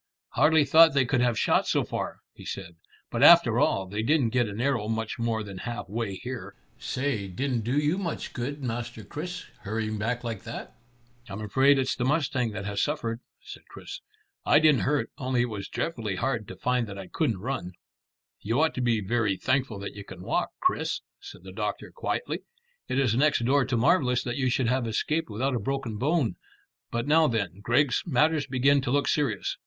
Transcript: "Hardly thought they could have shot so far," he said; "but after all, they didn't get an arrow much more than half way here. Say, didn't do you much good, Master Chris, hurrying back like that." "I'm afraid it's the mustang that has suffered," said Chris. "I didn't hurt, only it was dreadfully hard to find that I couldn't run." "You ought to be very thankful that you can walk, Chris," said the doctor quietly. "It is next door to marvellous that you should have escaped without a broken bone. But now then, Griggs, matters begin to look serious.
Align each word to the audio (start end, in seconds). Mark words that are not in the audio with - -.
"Hardly 0.29 0.65
thought 0.65 0.95
they 0.95 1.05
could 1.05 1.21
have 1.21 1.37
shot 1.37 1.67
so 1.67 1.83
far," 1.83 2.21
he 2.33 2.43
said; 2.43 2.75
"but 3.11 3.21
after 3.21 3.59
all, 3.59 3.85
they 3.85 4.01
didn't 4.01 4.31
get 4.31 4.47
an 4.49 4.59
arrow 4.59 4.87
much 4.87 5.19
more 5.19 5.43
than 5.43 5.59
half 5.59 5.87
way 5.87 6.15
here. 6.15 6.55
Say, 6.79 7.27
didn't 7.27 7.61
do 7.61 7.77
you 7.77 7.99
much 7.99 8.33
good, 8.33 8.63
Master 8.63 9.03
Chris, 9.03 9.45
hurrying 9.59 9.99
back 9.99 10.23
like 10.23 10.41
that." 10.41 10.73
"I'm 11.29 11.39
afraid 11.41 11.77
it's 11.77 11.95
the 11.95 12.03
mustang 12.03 12.49
that 12.53 12.65
has 12.65 12.81
suffered," 12.81 13.19
said 13.43 13.67
Chris. 13.69 13.99
"I 14.43 14.57
didn't 14.57 14.81
hurt, 14.81 15.11
only 15.19 15.41
it 15.43 15.49
was 15.51 15.67
dreadfully 15.67 16.15
hard 16.15 16.47
to 16.47 16.55
find 16.55 16.87
that 16.87 16.97
I 16.97 17.05
couldn't 17.05 17.37
run." 17.37 17.73
"You 18.41 18.59
ought 18.59 18.73
to 18.73 18.81
be 18.81 19.01
very 19.01 19.37
thankful 19.37 19.77
that 19.81 19.93
you 19.93 20.03
can 20.03 20.23
walk, 20.23 20.49
Chris," 20.59 21.01
said 21.19 21.43
the 21.43 21.53
doctor 21.53 21.91
quietly. 21.93 22.39
"It 22.87 22.97
is 22.97 23.13
next 23.13 23.45
door 23.45 23.65
to 23.65 23.77
marvellous 23.77 24.23
that 24.23 24.35
you 24.35 24.49
should 24.49 24.67
have 24.67 24.87
escaped 24.87 25.29
without 25.29 25.53
a 25.53 25.59
broken 25.59 25.97
bone. 25.99 26.37
But 26.89 27.05
now 27.05 27.27
then, 27.27 27.59
Griggs, 27.61 28.01
matters 28.07 28.47
begin 28.47 28.81
to 28.81 28.89
look 28.89 29.07
serious. 29.07 29.57